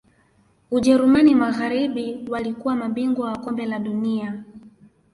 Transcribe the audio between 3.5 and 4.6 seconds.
la dunia